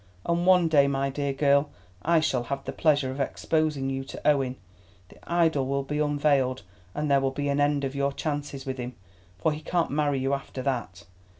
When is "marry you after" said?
9.91-10.63